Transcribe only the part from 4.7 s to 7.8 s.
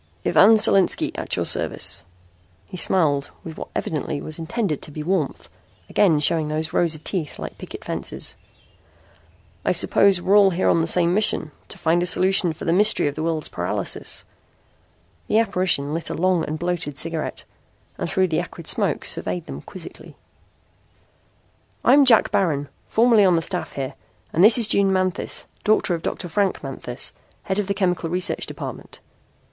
to be warmth, again showing those rows of teeth like